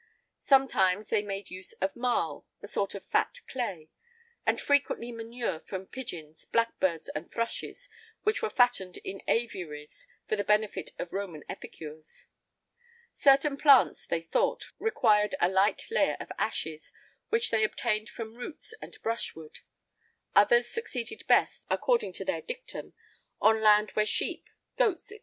[0.39, 3.89] Sometimes they made use of marl, a sort of fat clay;[I 35]
[4.47, 7.87] and frequently manure from pigeons, blackbirds, and thrushes,
[8.23, 12.25] which were fattened in aviaries[I 36] for the benefit of Roman epicures.
[13.13, 16.91] Certain plants, they thought, required a light layer of ashes,
[17.29, 19.51] which they obtained from roots and brushwood;[I
[20.45, 22.93] 37] others succeeded best, according to their dictum,
[23.39, 24.49] on land where sheep,
[24.79, 25.19] goats, &c.